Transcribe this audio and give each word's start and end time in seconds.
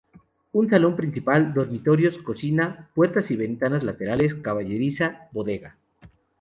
Un 0.53 0.67
salón 0.67 0.95
principal, 0.95 1.53
dormitorios, 1.53 2.17
cocina, 2.17 2.89
puertas 2.95 3.29
y 3.29 3.35
ventanales 3.35 3.83
laterales, 3.83 4.33
caballeriza, 4.33 5.27
bodega. 5.31 5.77